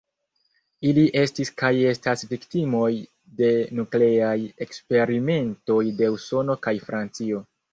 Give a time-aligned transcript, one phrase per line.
[0.91, 2.89] Ili estis kaj estas viktimoj
[3.43, 3.51] de
[3.81, 4.33] nukleaj
[4.67, 7.47] eksperimentoj de Usono kaj Francio.